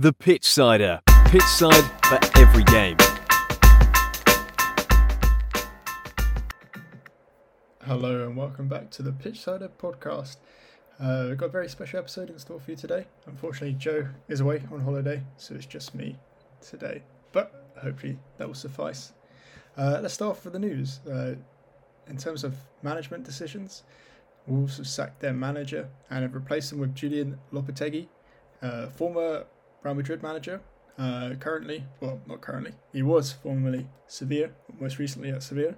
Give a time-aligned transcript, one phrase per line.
[0.00, 1.00] The Pitchsider.
[1.24, 2.96] Pitch side for every game.
[7.84, 10.36] Hello and welcome back to the Pitchsider podcast.
[11.00, 13.08] Uh, we've got a very special episode in store for you today.
[13.26, 16.16] Unfortunately, Joe is away on holiday, so it's just me
[16.60, 17.02] today.
[17.32, 19.14] But hopefully that will suffice.
[19.76, 21.00] Uh, let's start off with the news.
[21.10, 21.34] Uh,
[22.06, 22.54] in terms of
[22.84, 23.82] management decisions,
[24.46, 28.06] Wolves have sacked their manager and have replaced him with Julian Lopetegui,
[28.62, 29.44] uh, former
[29.82, 30.60] Real Madrid manager.
[30.98, 34.48] Uh, currently, well, not currently, he was formerly Sevilla,
[34.80, 35.76] most recently at Sevilla,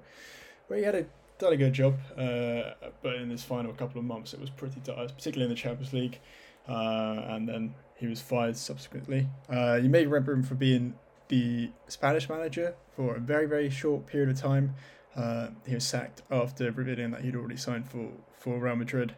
[0.69, 1.05] where he had a,
[1.39, 1.99] done a good job.
[2.17, 5.61] Uh, but in his final couple of months, it was pretty dire, particularly in the
[5.61, 6.21] Champions League.
[6.69, 9.29] Uh, and then he was fired subsequently.
[9.53, 10.95] Uh, you may remember him for being
[11.29, 14.75] the Spanish manager for a very, very short period of time.
[15.15, 19.15] Uh, he was sacked after revealing that he'd already signed for, for Real Madrid.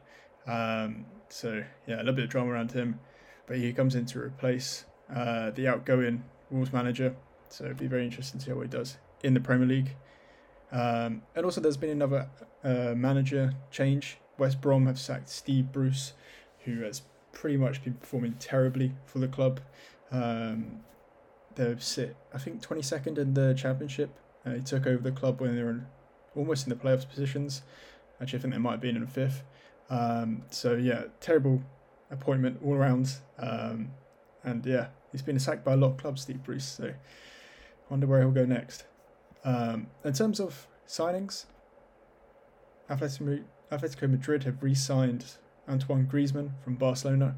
[0.46, 2.98] Um, so, yeah, a little bit of drama around him.
[3.52, 7.14] But he comes in to replace uh, the outgoing Wolves manager.
[7.50, 9.90] So it'd be very interesting to see what he does in the Premier League.
[10.72, 12.30] Um, and also, there's been another
[12.64, 14.16] uh, manager change.
[14.38, 16.14] West Brom have sacked Steve Bruce,
[16.60, 19.60] who has pretty much been performing terribly for the club.
[20.10, 20.80] Um,
[21.54, 24.18] they sit, I think, 22nd in the championship.
[24.46, 25.86] Uh, he took over the club when they were in,
[26.34, 27.60] almost in the playoffs positions.
[28.18, 29.42] Actually, I think they might have been in fifth.
[29.90, 31.62] Um, so yeah, terrible
[32.12, 33.14] appointment all around.
[33.38, 33.90] Um,
[34.44, 36.66] and yeah, he's been sacked by a lot of clubs, Steve Bruce.
[36.66, 36.94] So I
[37.88, 38.84] wonder where he'll go next.
[39.44, 41.46] Um, in terms of signings,
[42.88, 45.24] Atletico, Madrid have re-signed
[45.68, 47.36] Antoine Griezmann from Barcelona.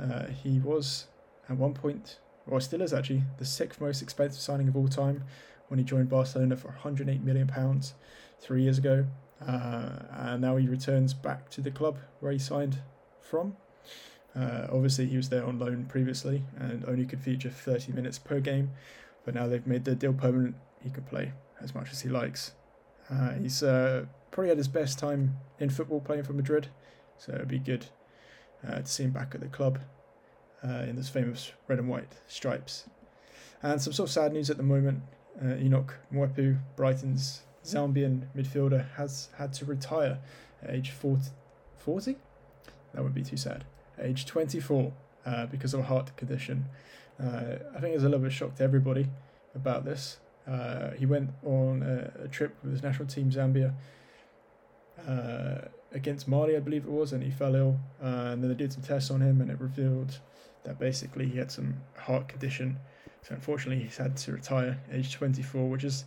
[0.00, 1.06] Uh, he was
[1.48, 5.24] at one point, or still is actually, the sixth most expensive signing of all time
[5.68, 7.94] when he joined Barcelona for 108 million pounds
[8.40, 9.06] three years ago.
[9.46, 12.78] Uh, and now he returns back to the club where he signed
[13.20, 13.56] from.
[14.34, 18.40] Uh, obviously, he was there on loan previously and only could feature 30 minutes per
[18.40, 18.70] game,
[19.24, 20.54] but now they've made the deal permanent.
[20.82, 22.52] He can play as much as he likes.
[23.10, 26.68] Uh, he's uh, probably had his best time in football playing for Madrid,
[27.18, 27.86] so it'd be good
[28.66, 29.80] uh, to see him back at the club
[30.64, 32.88] uh, in those famous red and white stripes.
[33.62, 35.02] And some sort of sad news at the moment
[35.42, 40.18] uh, Enoch Mwepu, Brighton's Zambian midfielder, has had to retire
[40.62, 41.30] at age 40.
[41.78, 42.16] 40?
[42.94, 43.64] That would be too sad
[44.00, 44.92] age 24,
[45.24, 46.66] uh, because of a heart condition.
[47.20, 49.08] Uh, I think there's a little bit shocked to everybody
[49.54, 50.18] about this.
[50.46, 53.72] Uh, he went on a, a, trip with his national team, Zambia,
[55.06, 57.78] uh, against Mali, I believe it was, and he fell ill.
[58.02, 60.18] Uh, and then they did some tests on him, and it revealed
[60.64, 62.78] that basically he had some heart condition.
[63.22, 66.04] So unfortunately, he's had to retire, age 24, which is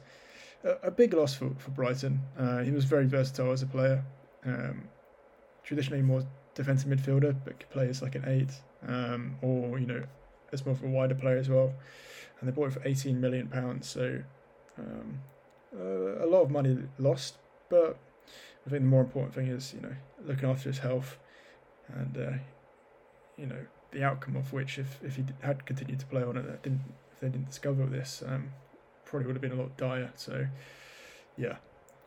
[0.66, 2.20] a, a big loss for, for Brighton.
[2.38, 4.04] Uh, he was very versatile as a player.
[4.46, 4.84] Um,
[5.64, 6.24] traditionally more
[6.56, 8.52] defensive midfielder, but could play as like an eight,
[8.88, 10.04] um, or you know,
[10.52, 11.74] as more of a wider player as well.
[12.40, 14.22] And they bought it for eighteen million pounds, so
[14.80, 15.20] um,
[15.78, 17.36] uh, a lot of money lost.
[17.70, 17.98] But
[18.66, 19.96] I think the more important thing is you know
[20.26, 21.18] looking after his health,
[21.94, 22.38] and uh,
[23.38, 26.64] you know the outcome of which, if if he had continued to play on it,
[26.64, 26.82] didn't
[27.14, 28.52] if they didn't discover this, um,
[29.06, 30.12] probably would have been a lot dire.
[30.16, 30.48] So
[31.38, 31.58] yeah,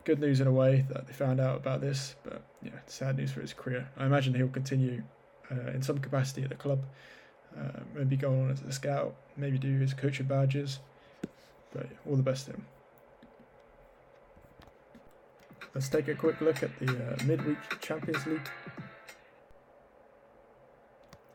[0.03, 3.31] good news in a way that they found out about this, but yeah, sad news
[3.31, 3.87] for his career.
[3.97, 5.03] I imagine he'll continue
[5.51, 6.83] uh, in some capacity at the club,
[7.57, 10.79] uh, maybe go on as a scout, maybe do his coaching badges,
[11.73, 12.65] but yeah, all the best to him.
[15.73, 18.49] Let's take a quick look at the uh, midweek Champions League.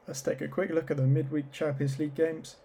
[0.07, 2.57] Let's take a quick look at the midweek Champions League games.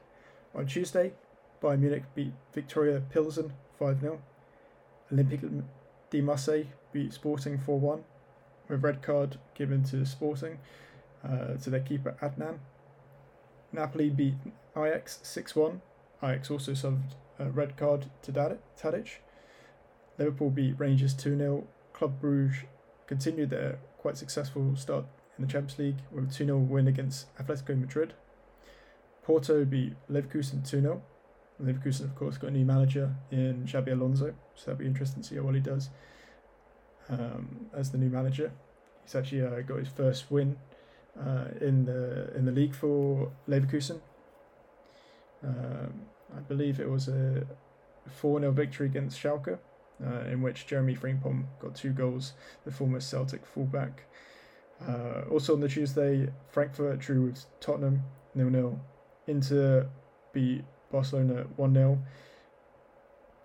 [0.56, 1.14] On Tuesday,
[1.62, 4.20] Bayern Munich beat Viktoria Pilsen 5 0.
[5.14, 5.64] Olympique
[6.10, 8.04] de Marseille beat Sporting 4 1
[8.68, 10.60] with red card given to Sporting
[11.24, 12.60] uh, to their keeper Adán.
[13.72, 14.36] Napoli beat
[14.76, 15.82] Ajax 6 1.
[16.24, 19.08] Ajax also served a red card to Tadic.
[20.18, 21.68] Liverpool beat Rangers 2 0.
[21.94, 22.64] Club Brugge
[23.08, 25.06] continued their quite successful start
[25.38, 28.14] in the Champions League with a 2 0 win against Atletico Madrid.
[29.24, 31.02] Porto beat Leverkusen 2 0.
[31.62, 35.30] Leverkusen, of course, got a new manager in Xabi Alonso, so that'll be interesting to
[35.30, 35.90] see how well he does
[37.10, 38.52] um, as the new manager.
[39.04, 40.58] He's actually uh, got his first win
[41.20, 44.00] uh, in the in the league for Leverkusen.
[45.44, 46.02] Um,
[46.36, 47.46] I believe it was a
[48.08, 49.58] 4 0 victory against Schalke,
[50.06, 52.34] uh, in which Jeremy Frimpong got two goals,
[52.66, 54.04] the former Celtic fullback.
[54.88, 58.04] Uh, also on the Tuesday, Frankfurt drew with Tottenham
[58.36, 58.80] 0 0.
[59.28, 59.90] Inter
[60.34, 62.00] beat Barcelona 1 0.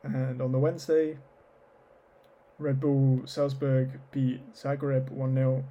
[0.02, 1.19] And on the Wednesday,
[2.58, 5.64] Red Bull Salzburg beat Zagreb 1 0.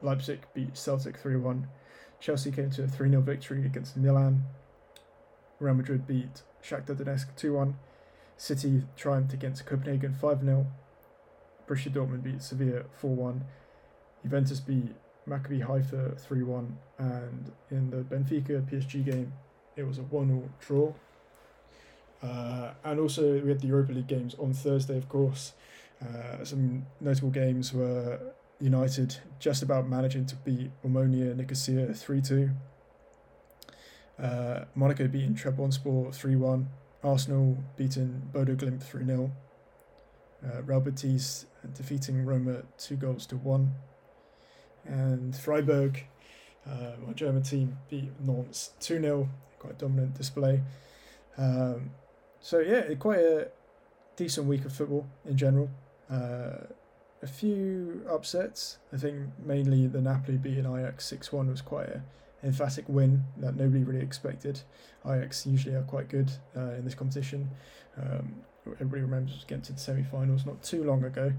[0.00, 1.68] Leipzig beat Celtic 3 1.
[2.20, 4.44] Chelsea came to a 3 0 victory against Milan.
[5.58, 7.76] Real Madrid beat Shakhtar Donetsk 2 1.
[8.36, 10.66] City triumphed against Copenhagen 5 0.
[11.66, 13.44] Borussia Dortmund beat Sevilla 4 1.
[14.22, 14.94] Juventus beat
[15.28, 16.78] Maccabi Haifa 3 1.
[16.98, 19.32] And in the Benfica PSG game,
[19.76, 20.92] it was a 1 0 draw.
[22.22, 25.52] Uh, and also, we had the Europa League games on Thursday, of course.
[26.00, 28.18] Uh, some notable games were
[28.60, 32.50] United just about managing to beat Omonia Nicosia 3 2.
[34.22, 36.68] Uh, Monaco beating Trabzonspor 3 1.
[37.02, 39.32] Arsenal beating Bodø/Glimt 3 0.
[40.44, 43.72] Uh, Real Betis defeating Roma 2 goals to 1.
[44.84, 46.04] And Freiburg,
[46.68, 49.28] uh, my German team, beat Nantes 2 0.
[49.58, 50.60] Quite dominant display.
[51.36, 51.90] Um,
[52.42, 53.48] so, yeah, quite a
[54.16, 55.70] decent week of football in general.
[56.10, 56.66] Uh,
[57.22, 58.78] a few upsets.
[58.92, 62.02] I think mainly the Napoli beating Ajax 6 1 was quite a
[62.44, 64.60] emphatic win that nobody really expected.
[65.06, 67.48] Ajax usually are quite good uh, in this competition.
[67.96, 68.34] Um,
[68.66, 71.32] everybody remembers getting to the semi finals not too long ago.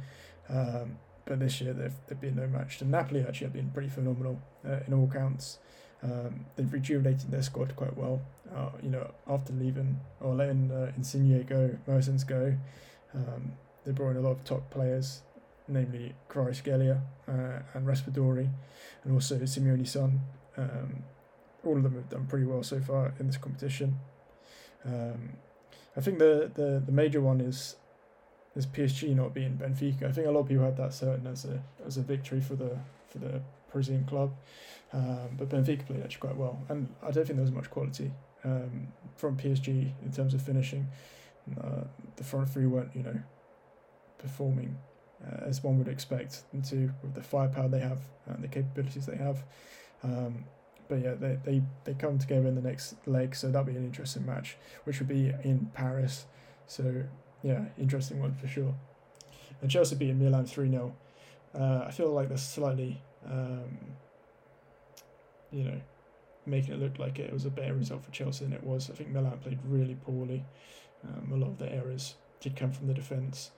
[0.49, 2.81] Um, but this year they've, they've been no match.
[2.81, 5.59] And Napoli actually have been pretty phenomenal uh, in all counts.
[6.03, 8.21] Um, they've rejuvenated their squad quite well.
[8.53, 12.55] Uh, you know, after leaving or letting uh, Insigne go, Mertens go,
[13.15, 13.53] um,
[13.85, 15.21] they brought in a lot of top players,
[15.67, 18.49] namely Kvaratskhelia uh, and Raspadori,
[19.03, 20.19] and also Simeone's son.
[20.57, 21.03] Um,
[21.65, 23.99] all of them have done pretty well so far in this competition.
[24.85, 25.29] Um,
[25.95, 27.75] I think the, the, the major one is
[28.55, 30.03] is PSG not being Benfica.
[30.03, 32.55] I think a lot of people had that certain as a as a victory for
[32.55, 32.77] the
[33.09, 33.41] for the
[33.73, 34.33] Parisian club,
[34.93, 38.11] um, but Benfica played actually quite well, and I don't think there was much quality
[38.45, 40.87] um, from PSG in terms of finishing.
[41.61, 41.83] Uh,
[42.15, 43.19] the front three weren't you know
[44.17, 44.77] performing
[45.25, 49.05] uh, as one would expect them to with the firepower they have and the capabilities
[49.05, 49.43] they have.
[50.03, 50.45] Um,
[50.89, 53.85] but yeah, they, they, they come together in the next leg, so that'll be an
[53.85, 56.25] interesting match, which would be in Paris.
[56.67, 57.03] So
[57.41, 58.73] yeah, interesting one for sure.
[59.61, 60.93] And Chelsea beat Milan 3 0.
[61.57, 63.77] Uh, I feel like that's slightly, um,
[65.51, 65.81] you know,
[66.45, 68.89] making it look like it was a better result for Chelsea than it was.
[68.89, 70.43] I think Milan played really poorly.
[71.03, 73.51] Um, a lot of the errors did come from the defence.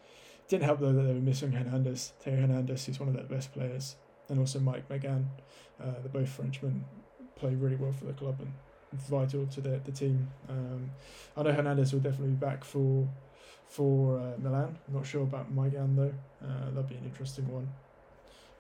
[0.48, 2.14] Didn't help though that they were missing Hernandez.
[2.20, 3.96] Theo Hernandez, who's one of their best players,
[4.30, 5.26] and also Mike Maignan.
[5.82, 6.86] Uh, they're both Frenchmen,
[7.36, 8.54] play really well for the club and
[8.94, 10.28] vital to the, the team.
[10.48, 10.92] Um,
[11.36, 13.08] I know Hernandez will definitely be back for
[13.68, 14.78] for uh, Milan.
[14.88, 16.14] I'm not sure about Maignan though.
[16.44, 17.68] Uh, that'll be an interesting one.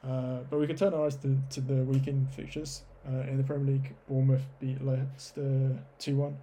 [0.07, 2.84] Uh, but we can turn our eyes to, to the weekend fixtures.
[3.07, 6.38] Uh, in the Premier League, Bournemouth beat Leicester 2 1.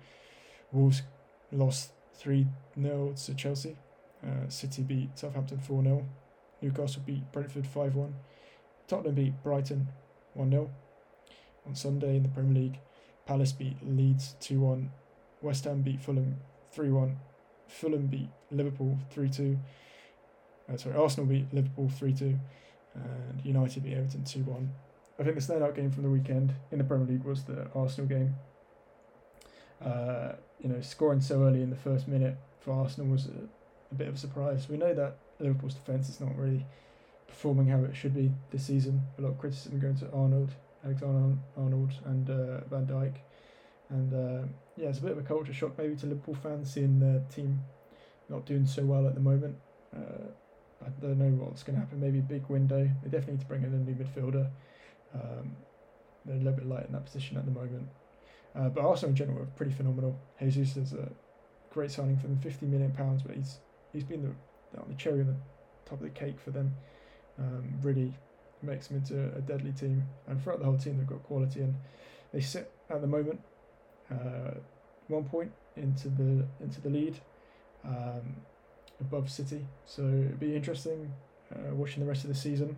[0.73, 1.03] Wolves
[1.53, 2.47] lost 3
[2.81, 3.77] 0 to Chelsea.
[4.25, 6.07] Uh, City beat Southampton 4 0.
[6.61, 8.15] Newcastle beat Brentford 5 1.
[8.89, 9.89] Tottenham beat Brighton
[10.35, 10.71] 1 0.
[11.67, 12.79] On Sunday in the Premier League,
[13.27, 14.91] Palace beat Leeds 2 1.
[15.41, 16.37] West Ham beat Fulham
[16.73, 17.17] 3 1.
[17.67, 19.59] Fulham beat Liverpool 3 2.
[20.73, 22.39] Uh, sorry, Arsenal beat Liverpool 3 2.
[22.95, 24.71] And United beat Everton 2 1.
[25.19, 28.09] I think the standout game from the weekend in the Premier League was the Arsenal
[28.09, 28.35] game.
[29.85, 33.49] Uh, you know, scoring so early in the first minute for Arsenal was a,
[33.91, 34.69] a bit of a surprise.
[34.69, 36.65] We know that Liverpool's defence is not really
[37.27, 39.03] performing how it should be this season.
[39.19, 40.51] A lot of criticism going to Arnold,
[40.85, 43.15] Alexander Arnold, and uh, Van Dijk.
[43.91, 44.47] And uh,
[44.77, 47.61] yeah, it's a bit of a culture shock maybe to Liverpool fans seeing their team
[48.29, 49.57] not doing so well at the moment.
[49.95, 50.31] Uh,
[50.85, 52.01] I don't know what's going to happen.
[52.01, 52.89] Maybe a big window.
[53.03, 54.49] They definitely need to bring in a new midfielder.
[55.15, 55.57] Um,
[56.25, 57.89] they're a little bit light in that position at the moment.
[58.55, 60.19] Uh, but Arsenal in general are pretty phenomenal.
[60.41, 61.09] Jesus is a
[61.71, 63.59] great signing for them, fifty million pounds, but he's
[63.93, 65.37] he's been the, the cherry on the
[65.85, 66.75] top of the cake for them.
[67.39, 68.13] Um, really
[68.63, 71.75] makes them into a deadly team, and throughout the whole team they've got quality, and
[72.33, 73.41] they sit at the moment
[74.11, 74.53] uh,
[75.09, 77.19] one point into the into the lead
[77.85, 78.37] um,
[79.03, 79.67] above City.
[79.85, 81.13] So it'd be interesting
[81.55, 82.77] uh, watching the rest of the season.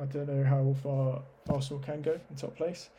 [0.00, 2.90] I don't know how far Arsenal can go in top place.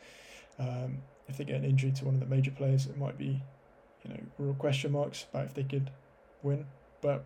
[0.58, 3.42] Um, if they get an injury to one of the major players, it might be,
[4.04, 5.90] you know, real question marks about if they could
[6.42, 6.64] win.
[7.00, 7.24] But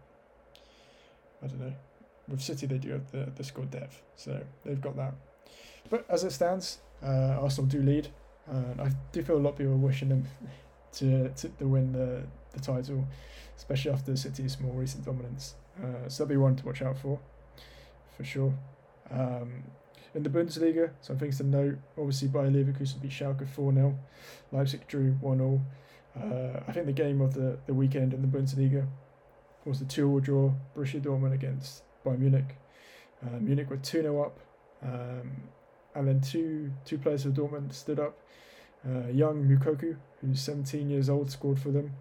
[1.43, 1.75] I don't know.
[2.29, 5.15] With City, they do have the, the squad depth, so they've got that.
[5.89, 8.09] But as it stands, uh, Arsenal do lead.
[8.51, 10.27] Uh, I do feel a lot of people are wishing them
[10.93, 12.23] to, to, to win the,
[12.59, 13.07] the title,
[13.57, 15.55] especially after the City's more recent dominance.
[15.79, 17.19] Uh, so that'll be one to watch out for,
[18.17, 18.55] for sure.
[19.11, 19.65] Um,
[20.15, 21.79] in the Bundesliga, some things to note.
[21.97, 23.99] Obviously, Bayer Leverkusen beat Schalke 4 0.
[24.53, 25.61] Leipzig drew 1 0.
[26.17, 28.87] Uh, I think the game of the, the weekend in the Bundesliga
[29.65, 32.57] was the 2 0 draw, Borussia Dortmund against Bayern Munich.
[33.25, 34.41] Uh, Munich were 2 0 up,
[34.83, 35.31] um,
[35.95, 38.17] and then two two players of Dortmund stood up.
[38.87, 41.93] Uh, young Moukoko, who's 17 years old, scored for them,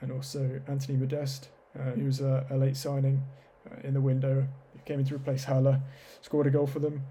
[0.00, 3.22] and also Anthony Modeste, uh, who was a, a late signing
[3.70, 4.46] uh, in the window.
[4.74, 5.80] He came in to replace Haller,
[6.22, 7.02] scored a goal for them.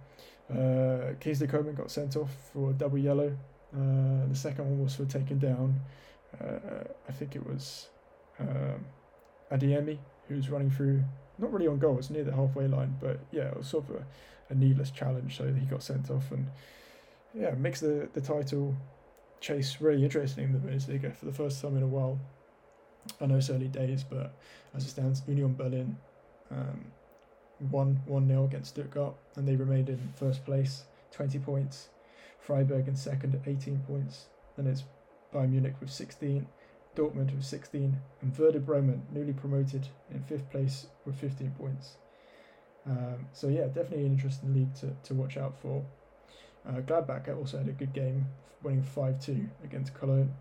[0.49, 3.37] Uh, Kingsley Coman got sent off for a double yellow.
[3.75, 5.79] Uh, the second one was for taking down,
[6.41, 7.87] uh, I think it was
[8.39, 8.85] um,
[9.51, 11.03] Adeyemi, who was running through,
[11.37, 13.89] not really on goal, it was near the halfway line, but yeah, it was sort
[13.89, 14.05] of a,
[14.49, 16.31] a needless challenge, so he got sent off.
[16.31, 16.47] And
[17.33, 18.75] yeah, makes the, the title
[19.41, 22.19] chase really interesting in the Bundesliga for the first time in a while.
[23.21, 24.33] I know it's early days, but
[24.75, 25.97] as it stands, Union Berlin
[26.51, 26.85] um,
[27.71, 31.89] won 1 0 against Stuttgart and they remained in first place, 20 points.
[32.39, 34.27] Freiburg in second at 18 points.
[34.55, 34.83] Then it's
[35.33, 36.47] Bayern Munich with 16,
[36.95, 41.97] Dortmund with 16, and Werder Bremen, newly promoted, in fifth place with 15 points.
[42.85, 45.83] Um, so, yeah, definitely an interesting league to, to watch out for.
[46.67, 48.25] Uh, Gladbach also had a good game,
[48.63, 50.33] winning 5 2 against Cologne.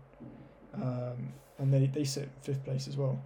[0.73, 3.19] Um, and they, they sit fifth place as well.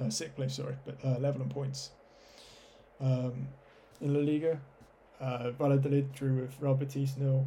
[0.00, 1.90] Uh, sixth place, sorry, but uh, 11 points.
[3.00, 3.48] Um,
[4.00, 4.60] in La Liga,
[5.20, 7.46] uh, Valladolid drew with Real Betis nil,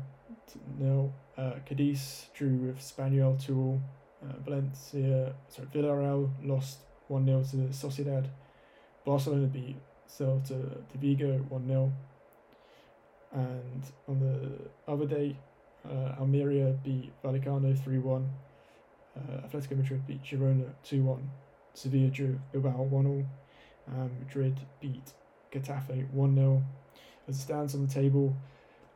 [0.79, 1.13] nil.
[1.37, 3.81] Uh, Cadiz drew with Espanyol two all.
[4.23, 8.25] Uh, Valencia, sorry, Villarreal lost one 0 to Sociedad.
[9.05, 9.75] Barcelona beat
[10.07, 10.57] Celta
[10.91, 11.91] de Vigo one 0
[13.33, 15.35] And on the other day,
[15.87, 18.29] uh, Almeria beat Vallecano three one.
[19.15, 21.29] Uh, Atletico Madrid beat Girona two one.
[21.73, 23.25] Sevilla drew Bilbao one all.
[23.87, 25.13] Um, Madrid beat
[25.51, 26.63] Getafe 1 0.
[27.27, 28.35] As it stands on the table,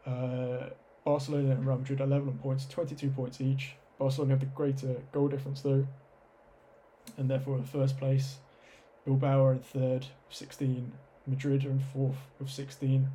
[0.05, 0.69] uh,
[1.05, 3.75] Barcelona and Real Madrid 11 points, 22 points each.
[3.97, 5.87] Barcelona have the greater goal difference though,
[7.17, 8.37] and therefore in first place.
[9.05, 10.91] Bilbao are in third, 16.
[11.25, 13.07] Madrid are in fourth with 16.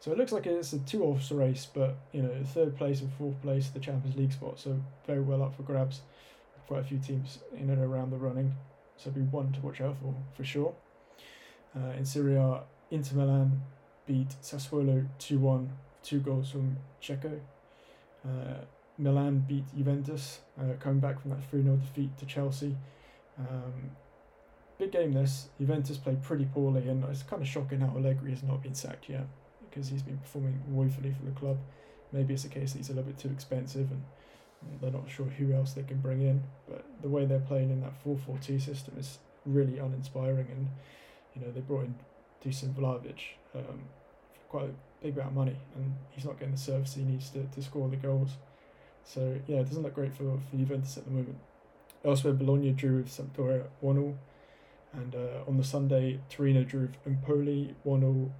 [0.00, 3.12] So it looks like it's a two horse race, but you know, third place and
[3.14, 6.00] fourth place, the Champions League spot, so very well up for grabs.
[6.66, 8.54] Quite a few teams in and around the running,
[8.96, 10.74] so it'll be one to watch out for for sure.
[11.76, 13.62] Uh, in Serie A, Inter Milan
[14.06, 15.70] beat Sassuolo 2 1,
[16.02, 17.40] two goals from Dzeko.
[18.24, 18.64] Uh,
[18.98, 22.76] Milan beat Juventus, uh, coming back from that 3 0 defeat to Chelsea.
[23.38, 23.90] Um,
[24.78, 25.48] big game this.
[25.58, 29.08] Juventus played pretty poorly, and it's kind of shocking how Allegri has not been sacked
[29.08, 29.26] yet
[29.68, 31.58] because he's been performing woefully for the club.
[32.12, 34.02] Maybe it's a case that he's a little bit too expensive and
[34.80, 36.42] they're not sure who else they can bring in.
[36.68, 40.68] But the way they're playing in that 4 4 2 system is really uninspiring, and
[41.34, 41.94] you know, they brought in
[42.44, 43.82] Dusan Vlahovic um,
[44.32, 47.30] for quite a big amount of money, and he's not getting the service he needs
[47.30, 48.36] to, to score the goals.
[49.04, 51.38] So yeah, it doesn't look great for, for Juventus at the moment.
[52.04, 54.18] Elsewhere, Bologna drew with Sampdoria 1 0.
[54.94, 58.32] And uh, on the Sunday, Torino drew with Empoli 1 0.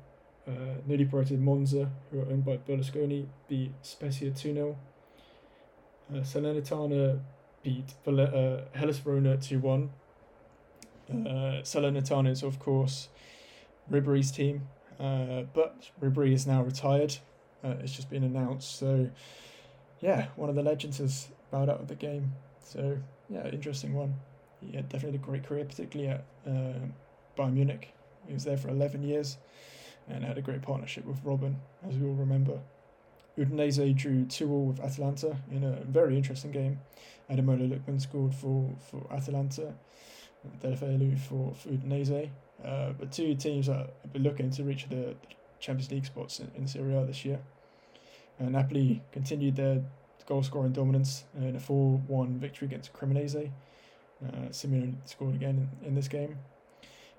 [0.44, 0.50] Uh,
[0.86, 4.76] newly promoted Monza, who are owned by Berlusconi, beat Spezia 2 0.
[6.12, 7.20] Uh, Salernitana
[7.62, 9.90] beat uh, Hellas Verona 2 1.
[11.10, 11.14] Uh,
[11.62, 13.08] Salernitana is, of course,
[13.90, 14.68] Ribery's team,
[15.00, 17.16] uh, but Ribery is now retired.
[17.64, 18.78] Uh, it's just been announced.
[18.78, 19.10] So,
[20.00, 22.32] yeah, one of the legends has bowed out of the game.
[22.62, 24.14] So, yeah, interesting one.
[24.60, 26.78] He had definitely a great career, particularly at uh,
[27.36, 27.94] Bayern Munich.
[28.26, 29.38] He was there for 11 years
[30.08, 31.56] and had a great partnership with Robben,
[31.88, 32.60] as we all remember.
[33.38, 36.80] Udinese drew 2 0 with Atalanta in a very interesting game.
[37.30, 39.72] Ademola Lookman scored for, for Atalanta,
[40.62, 42.28] Deulofeu for, for Udinese.
[42.64, 45.14] Uh, but two teams that are looking to reach the
[45.58, 47.40] Champions League spots in, in Serie A this year.
[48.40, 49.82] Uh, Napoli continued their
[50.26, 53.50] goal scoring dominance in a 4 1 victory against Cremonese.
[54.24, 56.38] Uh, Simeone scored again in, in this game.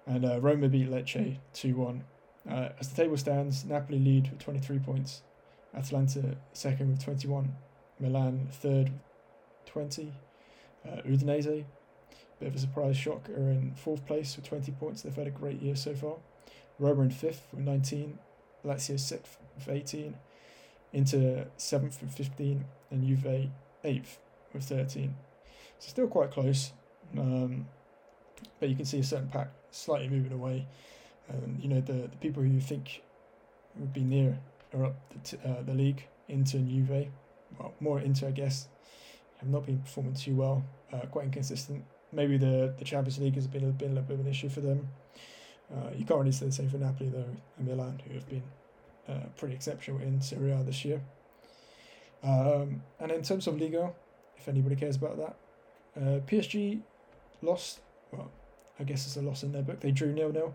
[0.05, 2.03] And uh, Roma beat Lecce 2 1.
[2.49, 5.21] Uh, as the table stands, Napoli lead with 23 points,
[5.75, 7.53] Atalanta second with 21,
[7.99, 10.13] Milan third with 20,
[10.85, 11.65] uh, Udinese
[12.43, 15.01] Bit of a surprise shock are in fourth place with 20 points.
[15.01, 16.15] They've had a great year so far.
[16.77, 18.19] Roma in fifth with 19.
[18.65, 20.15] Lazio sixth with 18.
[20.91, 22.65] Inter seventh with 15.
[22.91, 23.49] And Juve
[23.85, 24.19] eighth
[24.51, 25.15] with 13.
[25.79, 26.73] So still quite close.
[27.17, 27.67] Um,
[28.59, 30.67] but you can see a certain pack slightly moving away.
[31.29, 33.03] And you know the, the people who you think
[33.77, 34.37] would be near
[34.73, 36.05] are up the, t- uh, the league.
[36.29, 37.07] Inter and Juve,
[37.59, 38.67] well more Inter I guess,
[39.39, 40.63] have not been performing too well.
[40.91, 44.25] Uh, quite inconsistent maybe the, the Champions League has been a, been a bit of
[44.25, 44.87] an issue for them.
[45.73, 47.25] Uh, you can't really say the same for Napoli though,
[47.57, 48.43] and Milan, who have been
[49.09, 51.01] uh, pretty exceptional in Serie A this year.
[52.23, 53.91] Um, and in terms of Liga,
[54.37, 55.35] if anybody cares about that,
[55.97, 56.81] uh, PSG
[57.41, 57.79] lost.
[58.11, 58.31] Well,
[58.79, 59.79] I guess it's a loss in their book.
[59.79, 60.53] They drew nil nil.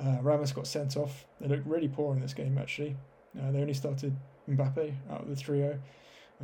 [0.00, 1.24] Uh, Ramos got sent off.
[1.40, 2.96] They looked really poor in this game actually.
[3.40, 4.14] Uh, they only started
[4.48, 5.78] Mbappe out of the trio.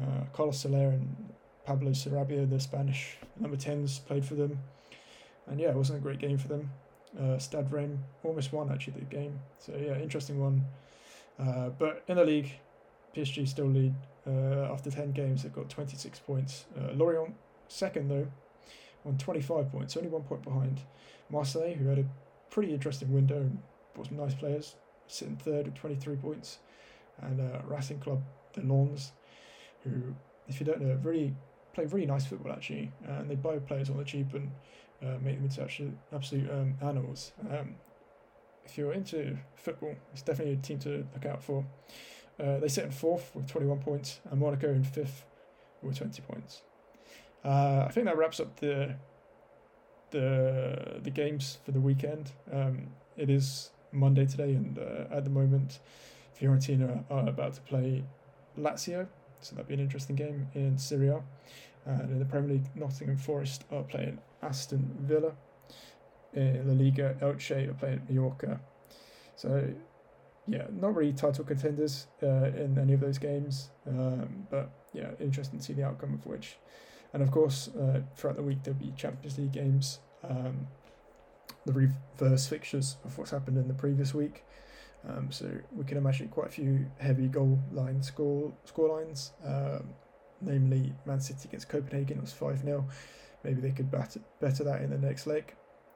[0.00, 1.32] Uh, Carlos Soler and
[1.64, 4.58] Pablo Sarabia, the Spanish number 10s, played for them.
[5.46, 6.70] And yeah, it wasn't a great game for them.
[7.18, 7.38] Uh,
[7.70, 9.38] Rennes almost won actually the game.
[9.58, 10.64] So yeah, interesting one.
[11.38, 12.52] Uh, but in the league,
[13.16, 13.94] PSG still lead
[14.26, 15.42] uh, after 10 games.
[15.42, 16.66] They've got 26 points.
[16.78, 17.34] Uh, Lorient
[17.68, 18.26] second though,
[19.04, 20.80] on 25 points, only one point behind
[21.30, 22.04] Marseille, who had a
[22.50, 23.50] pretty interesting window
[23.94, 24.76] bought some nice players,
[25.10, 26.58] sitting third with 23 points,
[27.20, 28.22] and uh, Racing Club
[28.54, 29.12] de Lens,
[29.84, 30.14] who,
[30.48, 31.34] if you don't know, really
[31.72, 34.50] play really nice football actually, and they buy players on the cheap and
[35.02, 37.32] uh, make them into absolute, absolute um, animals.
[37.50, 37.76] Um,
[38.64, 41.64] if you're into football, it's definitely a team to look out for.
[42.38, 45.24] Uh, they sit in fourth with 21 points, and Monaco in fifth
[45.82, 46.62] with 20 points.
[47.44, 48.96] Uh, I think that wraps up the
[50.10, 52.32] the the games for the weekend.
[52.52, 55.80] Um, it is Monday today, and uh, at the moment,
[56.38, 58.04] Fiorentina are about to play
[58.58, 59.06] Lazio,
[59.40, 61.22] so that'd be an interesting game in Serie A.
[61.86, 65.32] And in the Premier League, Nottingham Forest are playing Aston Villa.
[66.34, 68.60] In La Liga, Elche are playing Mallorca.
[69.34, 69.72] So,
[70.46, 75.58] yeah, not really title contenders uh, in any of those games, um, but yeah, interesting
[75.58, 76.56] to see the outcome of which.
[77.12, 80.68] And of course, uh, throughout the week, there'll be Champions League games, um,
[81.66, 84.44] the reverse fixtures of what's happened in the previous week.
[85.08, 89.32] Um, so we can imagine quite a few heavy goal line score score lines.
[89.44, 89.90] Um,
[90.40, 92.86] namely, Man City against Copenhagen it was five 0
[93.42, 95.54] Maybe they could better better that in the next leg.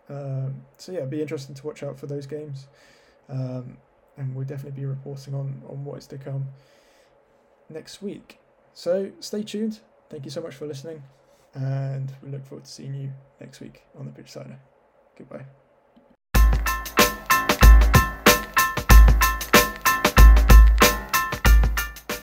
[0.09, 2.69] Um, so yeah, be interesting to watch out for those games,
[3.29, 3.77] um,
[4.17, 6.47] and we'll definitely be reporting on on what is to come
[7.69, 8.39] next week.
[8.73, 9.81] So stay tuned.
[10.11, 11.03] Thank you so much for listening,
[11.55, 14.57] and we look forward to seeing you next week on the Pitchsider.
[15.17, 15.47] Goodbye.